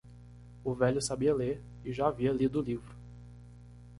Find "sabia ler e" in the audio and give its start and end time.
0.99-1.93